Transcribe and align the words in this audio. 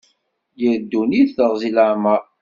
Yir 0.59 0.77
ddunit 0.81 1.29
teɣzi 1.35 1.69
n 1.69 1.75
leɛmer. 1.75 2.21